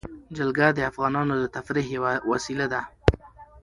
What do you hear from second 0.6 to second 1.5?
د افغانانو د